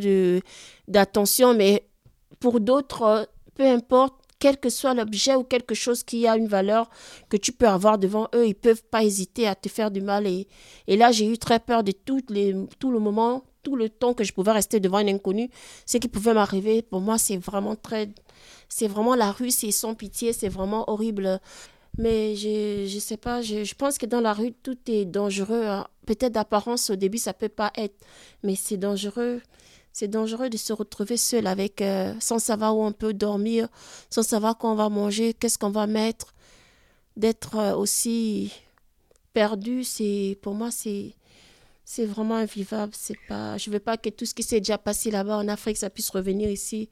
d'attention, 0.89 1.55
mais 1.55 1.87
pour 2.41 2.61
d'autres, 2.61 3.29
peu 3.55 3.65
importe, 3.65 4.22
quel 4.43 4.59
que 4.59 4.71
soit 4.71 4.93
l'objet 4.93 5.37
ou 5.37 5.45
quelque 5.45 5.73
chose 5.73 6.03
qui 6.03 6.27
a 6.27 6.37
une 6.37 6.49
valeur 6.49 6.91
que 7.29 7.37
tu 7.37 7.53
peux 7.53 7.69
avoir 7.69 7.97
devant 7.97 8.27
eux, 8.35 8.49
ils 8.49 8.57
peuvent 8.57 8.83
pas 8.83 9.05
hésiter 9.05 9.47
à 9.47 9.55
te 9.55 9.69
faire 9.69 9.93
du 9.93 10.01
mal. 10.01 10.27
Et, 10.27 10.49
et 10.89 10.97
là, 10.97 11.13
j'ai 11.13 11.27
eu 11.27 11.39
très 11.39 11.61
peur 11.61 11.85
de 11.85 11.93
tout, 11.93 12.23
les, 12.29 12.53
tout 12.81 12.91
le 12.91 12.99
moment, 12.99 13.45
tout 13.63 13.77
le 13.77 13.89
temps 13.89 14.15
que 14.15 14.25
je 14.25 14.33
pouvais 14.33 14.51
rester 14.51 14.81
devant 14.81 14.97
un 14.97 15.07
inconnu. 15.07 15.49
Ce 15.87 15.97
qui 15.97 16.09
pouvait 16.09 16.35
m'arriver, 16.35 16.83
pour 16.83 17.01
moi, 17.01 17.19
c'est 17.19 17.37
vraiment 17.37 17.77
très... 17.77 18.09
C'est 18.69 18.89
vraiment 18.89 19.15
la 19.15 19.31
rue, 19.31 19.53
c'est 19.53 19.71
sans 19.71 19.95
pitié, 19.95 20.33
c'est 20.33 20.49
vraiment 20.49 20.91
horrible. 20.91 21.39
Mais 21.97 22.35
je 22.35 22.87
je 22.89 22.99
sais 22.99 23.19
pas, 23.19 23.43
je, 23.43 23.63
je, 23.63 23.75
pense 23.77 23.97
que 23.97 24.07
dans 24.07 24.21
la 24.21 24.33
rue, 24.33 24.53
tout 24.65 24.79
est 24.89 25.05
dangereux. 25.05 25.67
Hein. 25.67 25.87
Peut-être 26.05 26.33
d'apparence, 26.33 26.91
au 26.91 26.97
début, 26.97 27.19
ça 27.19 27.33
peut 27.33 27.49
pas 27.49 27.71
être, 27.77 27.95
mais 28.43 28.57
c'est 28.57 28.77
dangereux. 28.77 29.41
C'est 29.93 30.09
dangereux 30.09 30.49
de 30.49 30.57
se 30.57 30.73
retrouver 30.73 31.17
seul 31.17 31.47
avec, 31.47 31.83
euh, 31.83 32.15
sans 32.21 32.39
savoir 32.39 32.77
où 32.77 32.85
on 32.85 32.93
peut 32.93 33.13
dormir, 33.13 33.69
sans 34.11 34.23
savoir 34.23 34.57
quoi 34.57 34.71
on 34.71 34.75
va 34.75 34.89
manger, 34.89 35.35
qu'est-ce 35.35 35.59
qu'on 35.59 35.71
va 35.71 35.87
mettre. 35.87 36.35
D'être 37.17 37.57
euh, 37.57 37.77
aussi 37.77 38.53
perdu, 39.35 39.85
c'est 39.85 40.39
pour 40.41 40.55
moi 40.55 40.71
c'est 40.71 41.15
c'est 41.85 42.07
vraiment 42.07 42.37
invivable. 42.37 42.93
C'est 42.97 43.19
pas, 43.29 43.59
je 43.59 43.71
veux 43.71 43.81
pas 43.81 43.99
que 43.99 44.09
tout 44.09 44.25
ce 44.25 44.33
qui 44.33 44.43
s'est 44.43 44.61
déjà 44.61 44.79
passé 44.79 45.11
là-bas 45.11 45.37
en 45.37 45.49
Afrique, 45.49 45.77
ça 45.77 45.91
puisse 45.91 46.09
revenir 46.11 46.49
ici. 46.51 46.89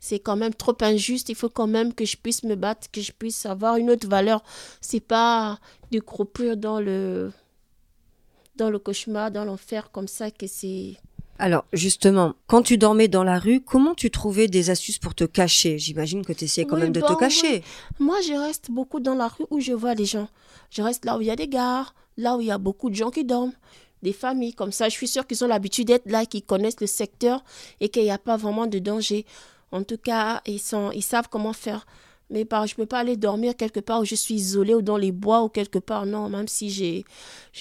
C'est 0.00 0.18
quand 0.18 0.36
même 0.36 0.52
trop 0.54 0.76
injuste. 0.82 1.30
Il 1.30 1.34
faut 1.34 1.48
quand 1.48 1.66
même 1.66 1.94
que 1.94 2.04
je 2.04 2.18
puisse 2.18 2.42
me 2.42 2.56
battre, 2.56 2.90
que 2.90 3.00
je 3.00 3.12
puisse 3.12 3.46
avoir 3.46 3.76
une 3.76 3.90
autre 3.90 4.06
valeur. 4.06 4.42
C'est 4.82 5.00
pas 5.00 5.58
de 5.92 5.98
croupir 6.00 6.58
dans 6.58 6.80
le 6.80 7.32
dans 8.56 8.70
le 8.70 8.78
cauchemar, 8.78 9.30
dans 9.30 9.44
l'enfer 9.44 9.90
comme 9.90 10.08
ça 10.08 10.30
que 10.30 10.46
c'est 10.46 10.96
alors 11.38 11.64
justement, 11.72 12.34
quand 12.46 12.62
tu 12.62 12.78
dormais 12.78 13.08
dans 13.08 13.24
la 13.24 13.38
rue, 13.38 13.60
comment 13.60 13.94
tu 13.94 14.10
trouvais 14.10 14.46
des 14.46 14.70
astuces 14.70 14.98
pour 14.98 15.14
te 15.14 15.24
cacher? 15.24 15.78
J'imagine 15.78 16.24
que 16.24 16.32
tu 16.32 16.44
essayais 16.44 16.66
quand 16.66 16.76
même 16.76 16.92
de 16.92 17.00
te 17.00 17.18
cacher. 17.18 17.64
Moi, 17.98 18.20
je 18.26 18.34
reste 18.34 18.70
beaucoup 18.70 19.00
dans 19.00 19.14
la 19.14 19.28
rue 19.28 19.46
où 19.50 19.60
je 19.60 19.72
vois 19.72 19.94
les 19.94 20.04
gens. 20.04 20.28
Je 20.70 20.82
reste 20.82 21.04
là 21.04 21.18
où 21.18 21.20
il 21.20 21.26
y 21.26 21.30
a 21.30 21.36
des 21.36 21.48
gares, 21.48 21.94
là 22.16 22.36
où 22.36 22.40
il 22.40 22.46
y 22.46 22.52
a 22.52 22.58
beaucoup 22.58 22.88
de 22.88 22.94
gens 22.94 23.10
qui 23.10 23.24
dorment, 23.24 23.52
des 24.02 24.12
familles. 24.12 24.54
Comme 24.54 24.72
ça, 24.72 24.88
je 24.88 24.94
suis 24.94 25.08
sûre 25.08 25.26
qu'ils 25.26 25.42
ont 25.42 25.48
l'habitude 25.48 25.88
d'être 25.88 26.08
là, 26.08 26.24
qu'ils 26.24 26.44
connaissent 26.44 26.80
le 26.80 26.86
secteur 26.86 27.42
et 27.80 27.88
qu'il 27.88 28.04
n'y 28.04 28.10
a 28.10 28.18
pas 28.18 28.36
vraiment 28.36 28.66
de 28.66 28.78
danger. 28.78 29.26
En 29.72 29.82
tout 29.82 29.98
cas, 29.98 30.40
ils, 30.46 30.60
sont, 30.60 30.92
ils 30.92 31.02
savent 31.02 31.28
comment 31.28 31.52
faire. 31.52 31.84
Mais 32.34 32.44
je 32.50 32.72
ne 32.72 32.74
peux 32.74 32.86
pas 32.86 32.98
aller 32.98 33.16
dormir 33.16 33.56
quelque 33.56 33.78
part 33.78 34.00
où 34.00 34.04
je 34.04 34.16
suis 34.16 34.34
isolée 34.34 34.74
ou 34.74 34.82
dans 34.82 34.96
les 34.96 35.12
bois 35.12 35.44
ou 35.44 35.48
quelque 35.48 35.78
part. 35.78 36.04
Non, 36.04 36.28
même 36.28 36.48
si 36.48 36.68
j'ai, 36.68 37.04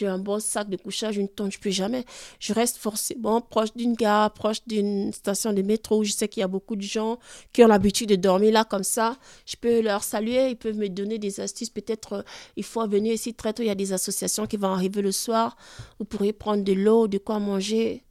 un 0.01 0.17
bon 0.17 0.39
sac 0.39 0.67
de 0.67 0.77
couchage, 0.77 1.13
je 1.13 1.21
ne 1.21 1.27
peux 1.27 1.69
jamais. 1.69 2.03
Je 2.39 2.53
reste 2.53 2.77
forcément 2.77 3.39
proche 3.39 3.71
d'une 3.75 3.93
gare, 3.93 4.33
proche 4.33 4.65
d'une 4.65 5.13
station 5.13 5.53
de 5.53 5.61
métro 5.61 5.99
où 5.99 6.03
je 6.03 6.11
sais 6.11 6.27
qu'il 6.27 6.41
y 6.41 6.43
a 6.43 6.47
beaucoup 6.47 6.75
de 6.75 6.81
gens 6.81 7.19
qui 7.53 7.63
ont 7.63 7.67
l'habitude 7.67 8.09
de 8.09 8.15
dormir 8.15 8.51
là 8.51 8.63
comme 8.63 8.83
ça. 8.83 9.15
Je 9.45 9.57
peux 9.57 9.81
leur 9.81 10.03
saluer, 10.03 10.49
ils 10.49 10.57
peuvent 10.57 10.75
me 10.75 10.89
donner 10.89 11.19
des 11.19 11.39
astuces. 11.39 11.69
Peut-être 11.69 12.13
euh, 12.13 12.21
il 12.57 12.63
faut 12.63 12.87
venir 12.87 13.13
ici 13.13 13.35
très 13.35 13.53
tôt. 13.53 13.61
Il 13.61 13.67
y 13.67 13.69
a 13.69 13.75
des 13.75 13.93
associations 13.93 14.47
qui 14.47 14.57
vont 14.57 14.69
arriver 14.69 15.03
le 15.03 15.11
soir. 15.11 15.55
Vous 15.99 16.05
pourriez 16.05 16.33
prendre 16.33 16.63
de 16.63 16.73
l'eau, 16.73 17.07
de 17.07 17.19
quoi 17.19 17.37
manger. 17.37 18.03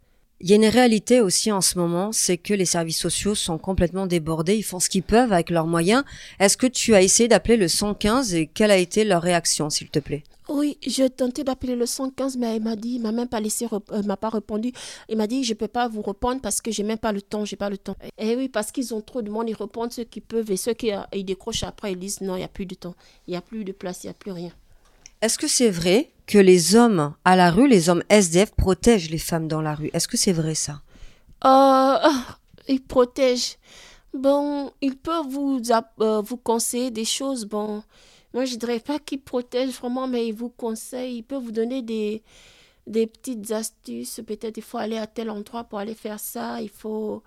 Il 0.44 0.50
y 0.50 0.54
a 0.54 0.56
une 0.56 0.66
réalité 0.66 1.20
aussi 1.20 1.52
en 1.52 1.60
ce 1.60 1.78
moment, 1.78 2.10
c'est 2.10 2.36
que 2.36 2.52
les 2.52 2.64
services 2.64 2.98
sociaux 2.98 3.36
sont 3.36 3.58
complètement 3.58 4.08
débordés, 4.08 4.56
ils 4.56 4.64
font 4.64 4.80
ce 4.80 4.88
qu'ils 4.88 5.04
peuvent 5.04 5.32
avec 5.32 5.50
leurs 5.50 5.68
moyens. 5.68 6.02
Est-ce 6.40 6.56
que 6.56 6.66
tu 6.66 6.96
as 6.96 7.02
essayé 7.02 7.28
d'appeler 7.28 7.56
le 7.56 7.68
115 7.68 8.34
et 8.34 8.48
quelle 8.48 8.72
a 8.72 8.76
été 8.76 9.04
leur 9.04 9.22
réaction, 9.22 9.70
s'il 9.70 9.88
te 9.88 10.00
plaît? 10.00 10.24
Oui, 10.48 10.78
j'ai 10.84 11.08
tenté 11.10 11.44
d'appeler 11.44 11.76
le 11.76 11.86
115, 11.86 12.36
mais 12.38 12.56
il 12.56 12.62
m'a 12.62 12.74
dit, 12.74 12.94
il 12.94 13.00
m'a 13.00 13.12
même 13.12 13.28
pas 13.28 13.38
laissé, 13.38 13.68
euh, 13.72 14.02
m'a 14.02 14.16
pas 14.16 14.30
répondu. 14.30 14.72
Il 15.08 15.16
m'a 15.16 15.28
dit, 15.28 15.44
je 15.44 15.54
peux 15.54 15.68
pas 15.68 15.86
vous 15.86 16.02
répondre 16.02 16.40
parce 16.40 16.60
que 16.60 16.72
j'ai 16.72 16.82
même 16.82 16.98
pas 16.98 17.12
le 17.12 17.22
temps, 17.22 17.44
j'ai 17.44 17.54
pas 17.54 17.70
le 17.70 17.78
temps. 17.78 17.94
Et 18.18 18.34
oui, 18.34 18.48
parce 18.48 18.72
qu'ils 18.72 18.92
ont 18.94 19.00
trop 19.00 19.22
de 19.22 19.30
monde, 19.30 19.48
ils 19.48 19.54
répondent 19.54 19.92
ceux 19.92 20.02
qui 20.02 20.20
peuvent 20.20 20.50
et 20.50 20.56
ceux 20.56 20.74
qui 20.74 20.92
euh, 20.92 21.02
ils 21.14 21.24
décrochent 21.24 21.62
après, 21.62 21.92
ils 21.92 21.98
disent 21.98 22.20
non, 22.20 22.34
il 22.34 22.40
y 22.40 22.44
a 22.44 22.48
plus 22.48 22.66
de 22.66 22.74
temps, 22.74 22.96
il 23.28 23.34
y 23.34 23.36
a 23.36 23.40
plus 23.40 23.62
de 23.62 23.70
place, 23.70 24.02
il 24.02 24.08
y 24.08 24.10
a 24.10 24.14
plus 24.14 24.32
rien. 24.32 24.50
Est-ce 25.20 25.38
que 25.38 25.46
c'est 25.46 25.70
vrai 25.70 26.10
que 26.32 26.38
les 26.38 26.76
hommes 26.76 27.14
à 27.26 27.36
la 27.36 27.50
rue, 27.50 27.68
les 27.68 27.90
hommes 27.90 28.02
SDF, 28.08 28.52
protègent 28.52 29.10
les 29.10 29.18
femmes 29.18 29.48
dans 29.48 29.60
la 29.60 29.74
rue 29.74 29.90
Est-ce 29.92 30.08
que 30.08 30.16
c'est 30.16 30.32
vrai 30.32 30.54
ça? 30.54 30.80
Euh, 31.44 31.98
Ils 32.68 32.82
protègent. 32.82 33.58
Bon, 34.14 34.72
ils 34.80 34.96
peuvent 34.96 35.26
vous, 35.28 35.60
euh, 36.00 36.22
vous 36.22 36.36
conseiller 36.38 36.90
des 36.90 37.04
choses. 37.04 37.44
Bon, 37.44 37.82
moi, 38.32 38.44
je 38.46 38.56
dirais 38.56 38.80
pas 38.80 38.98
qu'ils 38.98 39.20
protègent 39.20 39.74
vraiment, 39.74 40.06
mais 40.06 40.28
ils 40.28 40.34
vous 40.34 40.48
conseillent. 40.48 41.16
Ils 41.18 41.22
peuvent 41.22 41.42
vous 41.42 41.52
donner 41.52 41.82
des, 41.82 42.22
des 42.86 43.06
petites 43.06 43.50
astuces. 43.50 44.20
Peut-être 44.26 44.56
il 44.56 44.62
faut 44.62 44.78
aller 44.78 44.98
à 44.98 45.06
tel 45.06 45.28
endroit 45.28 45.64
pour 45.64 45.80
aller 45.80 45.94
faire 45.94 46.20
ça. 46.20 46.60
Il 46.62 46.70
faut. 46.70 47.22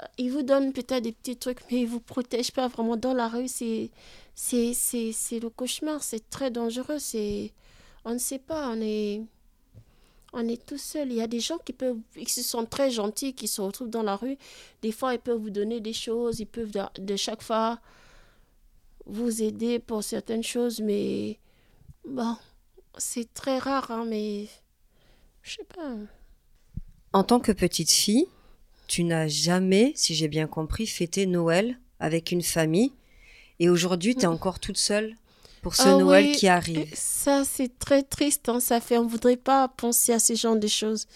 Euh, 0.00 0.04
ils 0.18 0.30
vous 0.30 0.42
donnent 0.42 0.72
peut-être 0.72 1.04
des 1.04 1.12
petits 1.12 1.36
trucs, 1.36 1.60
mais 1.70 1.80
ils 1.82 1.88
vous 1.88 2.00
protègent 2.00 2.52
pas 2.52 2.68
vraiment. 2.68 2.96
Dans 2.96 3.14
la 3.14 3.28
rue, 3.28 3.48
c'est 3.48 3.90
c'est, 4.34 4.72
c'est, 4.74 5.40
le 5.40 5.50
cauchemar, 5.50 6.02
c'est 6.02 6.28
très 6.30 6.50
dangereux, 6.50 6.98
c'est, 6.98 7.52
on 8.04 8.14
ne 8.14 8.18
sait 8.18 8.38
pas, 8.38 8.70
on 8.70 8.80
est, 8.80 9.22
on 10.32 10.46
est 10.48 10.64
tout 10.64 10.78
seul. 10.78 11.10
Il 11.10 11.16
y 11.16 11.22
a 11.22 11.26
des 11.26 11.40
gens 11.40 11.58
qui 11.58 11.72
peuvent, 11.72 11.98
qui 12.14 12.42
sont 12.42 12.64
très 12.64 12.90
gentils, 12.90 13.34
qui 13.34 13.48
se 13.48 13.60
retrouvent 13.60 13.90
dans 13.90 14.02
la 14.02 14.16
rue. 14.16 14.36
Des 14.82 14.92
fois, 14.92 15.14
ils 15.14 15.20
peuvent 15.20 15.40
vous 15.40 15.50
donner 15.50 15.80
des 15.80 15.92
choses, 15.92 16.40
ils 16.40 16.46
peuvent 16.46 16.72
de, 16.98 17.16
chaque 17.16 17.42
fois 17.42 17.80
vous 19.06 19.42
aider 19.42 19.78
pour 19.78 20.02
certaines 20.04 20.44
choses, 20.44 20.80
mais 20.80 21.38
bon, 22.06 22.36
c'est 22.96 23.32
très 23.34 23.58
rare, 23.58 23.90
hein, 23.90 24.04
mais 24.06 24.46
je 25.42 25.56
sais 25.56 25.64
pas. 25.64 25.96
En 27.12 27.24
tant 27.24 27.40
que 27.40 27.52
petite 27.52 27.90
fille, 27.90 28.26
tu 28.86 29.04
n'as 29.04 29.28
jamais, 29.28 29.92
si 29.96 30.14
j'ai 30.14 30.28
bien 30.28 30.46
compris, 30.46 30.86
fêté 30.86 31.26
Noël 31.26 31.78
avec 31.98 32.30
une 32.30 32.42
famille 32.42 32.92
et 33.58 33.68
aujourd'hui, 33.68 34.14
tu 34.14 34.24
es 34.24 34.28
mm. 34.28 34.32
encore 34.32 34.60
toute 34.60 34.76
seule 34.76 35.16
pour 35.62 35.76
ce 35.76 35.88
ah 35.88 35.96
Noël 35.96 36.32
qui 36.32 36.48
arrive. 36.48 36.90
Ça, 36.92 37.44
c'est 37.44 37.78
très 37.78 38.02
triste. 38.02 38.48
Hein, 38.48 38.60
ça 38.60 38.80
fait, 38.80 38.98
on 38.98 39.06
voudrait 39.06 39.36
pas 39.36 39.68
penser 39.68 40.12
à 40.12 40.18
ce 40.18 40.34
genre 40.34 40.56
de 40.56 40.66
choses. 40.66 41.06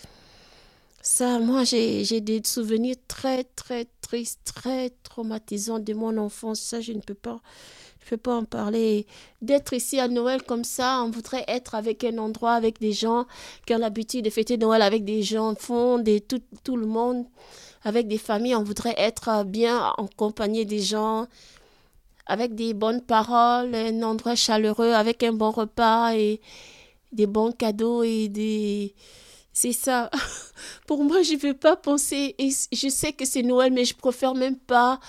Ça, 1.02 1.38
moi, 1.40 1.64
j'ai 1.64 2.20
des 2.20 2.40
souvenirs 2.44 2.96
très, 3.06 3.44
très 3.44 3.86
tristes, 4.00 4.52
très 4.54 4.90
traumatisants 5.02 5.80
de 5.80 5.92
mon 5.94 6.16
enfance. 6.16 6.60
Ça, 6.60 6.80
je 6.80 6.92
ne 6.92 7.00
peux 7.00 7.14
pas, 7.14 7.40
je 8.04 8.10
peux 8.10 8.16
pas 8.16 8.36
en 8.36 8.44
parler. 8.44 9.06
D'être 9.42 9.72
ici 9.72 9.98
à 9.98 10.06
Noël 10.08 10.42
comme 10.42 10.64
ça, 10.64 11.02
on 11.02 11.10
voudrait 11.10 11.44
être 11.48 11.74
avec 11.74 12.04
un 12.04 12.18
endroit, 12.18 12.54
avec 12.54 12.80
des 12.80 12.92
gens 12.92 13.26
qui 13.66 13.74
ont 13.74 13.78
l'habitude 13.78 14.24
de 14.24 14.30
fêter 14.30 14.56
Noël 14.58 14.82
avec 14.82 15.04
des 15.04 15.22
gens, 15.22 15.50
enfants, 15.50 15.98
de 15.98 16.18
tout, 16.18 16.42
tout 16.62 16.76
le 16.76 16.86
monde, 16.86 17.24
avec 17.82 18.06
des 18.06 18.18
familles. 18.18 18.54
On 18.56 18.64
voudrait 18.64 18.94
être 18.96 19.44
bien 19.44 19.92
en 19.98 20.06
compagnie 20.06 20.66
des 20.66 20.80
gens 20.80 21.26
avec 22.26 22.54
des 22.54 22.75
bonnes 22.75 23.00
paroles, 23.00 23.75
un 23.75 24.02
endroit 24.02 24.35
chaleureux, 24.35 24.92
avec 24.92 25.23
un 25.23 25.33
bon 25.33 25.50
repas 25.50 26.14
et 26.14 26.40
des 27.12 27.26
bons 27.26 27.52
cadeaux 27.52 28.02
et 28.02 28.28
des... 28.28 28.95
C'est 29.52 29.73
ça. 29.73 30.11
Pour 30.87 31.02
moi, 31.02 31.23
je 31.23 31.35
ne 31.35 31.38
veux 31.38 31.54
pas 31.54 31.76
penser, 31.76 32.35
et 32.38 32.50
je 32.73 32.88
sais 32.88 33.12
que 33.12 33.25
c'est 33.25 33.42
Noël, 33.42 33.73
mais 33.73 33.87
je 33.87 33.95
préfère 33.95 34.35
même 34.35 34.56
pas 34.59 35.00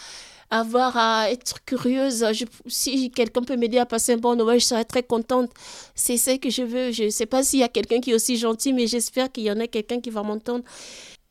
avoir 0.49 0.95
à 0.95 1.29
être 1.31 1.63
curieuse. 1.65 2.25
si 2.67 3.11
quelqu'un 3.11 3.43
peut 3.43 3.57
m'aider 3.57 3.77
à 3.77 3.85
passer 3.85 4.13
un 4.13 4.17
bon 4.17 4.35
Noël, 4.35 4.59
je 4.59 4.65
serais 4.65 4.85
très 4.85 5.03
contente. 5.03 5.51
C'est 5.95 6.17
ce 6.17 6.37
que 6.37 6.49
je 6.49 6.61
veux. 6.61 6.91
Je 6.91 7.05
ne 7.05 7.09
sais 7.09 7.25
pas 7.25 7.43
s'il 7.43 7.59
y 7.59 7.63
a 7.63 7.67
quelqu'un 7.67 7.99
qui 7.99 8.11
est 8.11 8.15
aussi 8.15 8.37
gentil, 8.37 8.73
mais 8.73 8.87
j'espère 8.87 9.31
qu'il 9.31 9.43
y 9.43 9.51
en 9.51 9.59
a 9.59 9.67
quelqu'un 9.67 9.99
qui 9.99 10.09
va 10.09 10.23
m'entendre. 10.23 10.63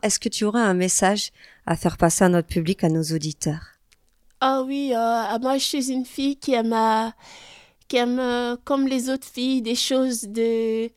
Est-ce 0.02 0.18
que 0.18 0.28
tu 0.28 0.44
aurais 0.44 0.60
un 0.60 0.74
message 0.74 1.32
à 1.64 1.76
faire 1.76 1.96
passer 1.96 2.24
à 2.24 2.28
notre 2.28 2.48
public, 2.48 2.84
à 2.84 2.88
nos 2.88 3.02
auditeurs? 3.02 3.75
Ah 4.40 4.62
oui, 4.66 4.92
euh, 4.94 5.38
moi 5.40 5.56
je 5.58 5.64
suis 5.64 5.90
une 5.90 6.04
fille 6.04 6.36
qui 6.36 6.52
aime, 6.52 6.72
euh, 6.72 7.08
qui 7.88 7.96
aime 7.96 8.18
euh, 8.20 8.56
comme 8.64 8.86
les 8.86 9.08
autres 9.10 9.26
filles, 9.26 9.62
des 9.62 9.74
choses 9.74 10.22
de, 10.24 10.90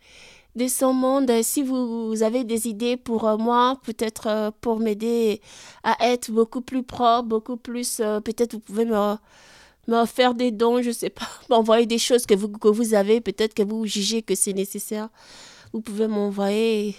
de 0.55 0.67
son 0.67 0.93
monde. 0.93 1.31
Si 1.43 1.63
vous, 1.63 2.21
avez 2.21 2.43
des 2.43 2.67
idées 2.67 2.97
pour 2.97 3.23
moi, 3.39 3.79
peut-être 3.83 4.51
pour 4.61 4.79
m'aider 4.79 5.41
à 5.83 5.95
être 6.09 6.31
beaucoup 6.31 6.61
plus 6.61 6.83
propre, 6.83 7.27
beaucoup 7.29 7.57
plus, 7.57 7.97
peut-être 8.25 8.53
vous 8.53 8.59
pouvez 8.59 8.85
me, 8.85 9.15
me 9.87 10.05
faire 10.05 10.33
des 10.35 10.51
dons, 10.51 10.81
je 10.81 10.91
sais 10.91 11.09
pas, 11.09 11.27
m'envoyer 11.49 11.85
des 11.85 11.99
choses 11.99 12.25
que 12.25 12.35
vous, 12.35 12.49
que 12.49 12.67
vous 12.67 12.93
avez, 12.93 13.21
peut-être 13.21 13.53
que 13.53 13.63
vous 13.63 13.85
jugez 13.85 14.21
que 14.21 14.35
c'est 14.35 14.53
nécessaire. 14.53 15.09
vous 15.73 15.81
pouvez 15.81 16.07
m'envoyer. 16.07 16.95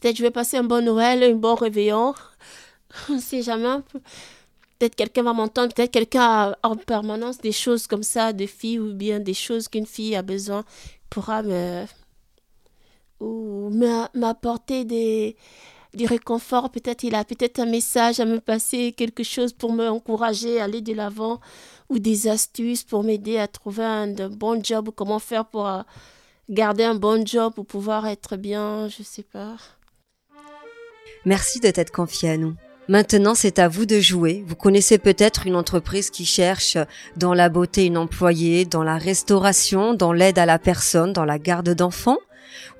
Peut-être 0.00 0.16
je 0.16 0.22
vais 0.22 0.30
passer 0.30 0.58
un 0.58 0.64
bon 0.64 0.84
Noël, 0.84 1.22
un 1.22 1.34
bon 1.36 1.54
réveillon. 1.54 2.14
On 3.10 3.14
ne 3.14 3.20
sait 3.20 3.42
jamais. 3.42 3.78
Peut-être 4.82 4.96
quelqu'un 4.96 5.22
va 5.22 5.32
m'entendre, 5.32 5.72
peut-être 5.72 5.92
quelqu'un 5.92 6.22
a 6.22 6.58
en 6.64 6.74
permanence 6.74 7.38
des 7.38 7.52
choses 7.52 7.86
comme 7.86 8.02
ça, 8.02 8.32
des 8.32 8.48
filles 8.48 8.80
ou 8.80 8.92
bien 8.92 9.20
des 9.20 9.32
choses 9.32 9.68
qu'une 9.68 9.86
fille 9.86 10.16
a 10.16 10.22
besoin 10.22 10.64
pourra 11.08 11.44
me 11.44 11.84
ou 13.20 13.70
m'apporter 14.12 14.84
des 14.84 15.36
du 15.94 16.04
réconfort. 16.04 16.72
Peut-être 16.72 17.04
il 17.04 17.14
a 17.14 17.24
peut-être 17.24 17.60
un 17.60 17.66
message 17.66 18.18
à 18.18 18.24
me 18.24 18.40
passer, 18.40 18.90
quelque 18.90 19.22
chose 19.22 19.52
pour 19.52 19.72
me 19.72 19.88
encourager 19.88 20.60
à 20.60 20.64
aller 20.64 20.80
de 20.80 20.94
l'avant 20.94 21.40
ou 21.88 22.00
des 22.00 22.26
astuces 22.26 22.82
pour 22.82 23.04
m'aider 23.04 23.38
à 23.38 23.46
trouver 23.46 23.84
un, 23.84 24.08
bon 24.30 24.64
job 24.64 24.88
ou 24.88 24.90
comment 24.90 25.20
faire 25.20 25.44
pour 25.44 25.68
euh, 25.68 25.82
garder 26.50 26.82
un 26.82 26.96
bon 26.96 27.24
job 27.24 27.54
pour 27.54 27.66
pouvoir 27.66 28.08
être 28.08 28.34
bien, 28.34 28.88
je 28.88 29.04
sais 29.04 29.22
pas. 29.22 29.54
Merci 31.24 31.60
de 31.60 31.70
t'être 31.70 31.92
confié 31.92 32.30
à 32.30 32.36
nous. 32.36 32.56
Maintenant, 32.88 33.36
c'est 33.36 33.60
à 33.60 33.68
vous 33.68 33.86
de 33.86 34.00
jouer. 34.00 34.44
Vous 34.46 34.56
connaissez 34.56 34.98
peut-être 34.98 35.46
une 35.46 35.54
entreprise 35.54 36.10
qui 36.10 36.24
cherche 36.24 36.76
dans 37.16 37.32
la 37.32 37.48
beauté 37.48 37.86
une 37.86 37.96
employée, 37.96 38.64
dans 38.64 38.82
la 38.82 38.96
restauration, 38.96 39.94
dans 39.94 40.12
l'aide 40.12 40.38
à 40.38 40.46
la 40.46 40.58
personne, 40.58 41.12
dans 41.12 41.24
la 41.24 41.38
garde 41.38 41.70
d'enfants. 41.74 42.18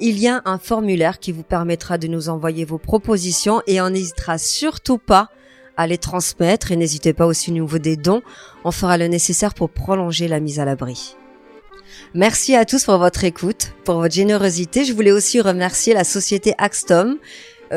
Il 0.00 0.18
y 0.18 0.26
a 0.28 0.42
un 0.44 0.58
formulaire 0.58 1.20
qui 1.20 1.32
vous 1.32 1.42
permettra 1.42 1.98
de 1.98 2.08
nous 2.08 2.28
envoyer 2.28 2.64
vos 2.64 2.78
propositions 2.78 3.60
et 3.66 3.80
on 3.80 3.90
n'hésitera 3.90 4.38
surtout 4.38 4.98
pas 4.98 5.30
à 5.76 5.86
les 5.86 5.98
transmettre 5.98 6.72
et 6.72 6.76
n'hésitez 6.76 7.12
pas 7.12 7.26
aussi 7.26 7.50
au 7.50 7.54
niveau 7.54 7.78
des 7.78 7.96
dons. 7.96 8.22
On 8.64 8.70
fera 8.70 8.98
le 8.98 9.08
nécessaire 9.08 9.54
pour 9.54 9.70
prolonger 9.70 10.28
la 10.28 10.40
mise 10.40 10.60
à 10.60 10.64
l'abri. 10.64 11.16
Merci 12.14 12.54
à 12.54 12.64
tous 12.64 12.84
pour 12.84 12.98
votre 12.98 13.24
écoute, 13.24 13.72
pour 13.84 13.96
votre 13.96 14.14
générosité. 14.14 14.84
Je 14.84 14.92
voulais 14.92 15.12
aussi 15.12 15.40
remercier 15.40 15.94
la 15.94 16.04
société 16.04 16.54
Axtom 16.58 17.18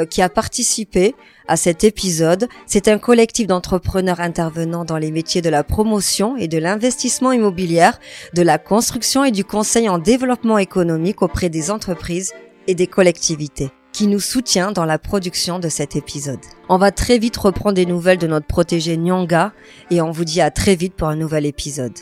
qui 0.05 0.21
a 0.21 0.29
participé 0.29 1.15
à 1.47 1.57
cet 1.57 1.83
épisode. 1.83 2.47
C'est 2.65 2.87
un 2.87 2.97
collectif 2.97 3.47
d'entrepreneurs 3.47 4.19
intervenant 4.19 4.85
dans 4.85 4.97
les 4.97 5.11
métiers 5.11 5.41
de 5.41 5.49
la 5.49 5.63
promotion 5.63 6.37
et 6.37 6.47
de 6.47 6.57
l'investissement 6.57 7.31
immobilier, 7.31 7.89
de 8.33 8.41
la 8.41 8.57
construction 8.57 9.23
et 9.23 9.31
du 9.31 9.43
conseil 9.43 9.89
en 9.89 9.97
développement 9.97 10.57
économique 10.57 11.21
auprès 11.21 11.49
des 11.49 11.71
entreprises 11.71 12.33
et 12.67 12.75
des 12.75 12.87
collectivités 12.87 13.71
qui 13.93 14.07
nous 14.07 14.19
soutient 14.19 14.71
dans 14.71 14.85
la 14.85 14.99
production 14.99 15.57
de 15.57 15.69
cet 15.69 15.95
épisode. 15.95 16.39
On 16.69 16.77
va 16.77 16.91
très 16.91 17.17
vite 17.17 17.37
reprendre 17.37 17.75
des 17.75 17.87
nouvelles 17.87 18.19
de 18.19 18.27
notre 18.27 18.45
protégé 18.45 18.95
Nyanga 18.95 19.53
et 19.89 20.01
on 20.01 20.11
vous 20.11 20.25
dit 20.25 20.41
à 20.41 20.51
très 20.51 20.75
vite 20.75 20.93
pour 20.93 21.07
un 21.07 21.15
nouvel 21.15 21.47
épisode. 21.47 21.97